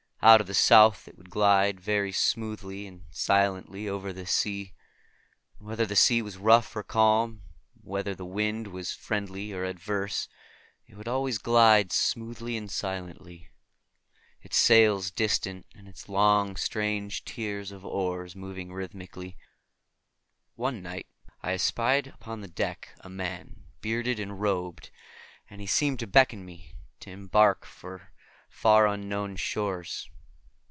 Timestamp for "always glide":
11.07-11.91